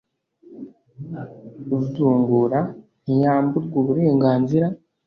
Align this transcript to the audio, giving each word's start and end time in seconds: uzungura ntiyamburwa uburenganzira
uzungura 1.77 2.59
ntiyamburwa 3.03 3.75
uburenganzira 3.81 4.67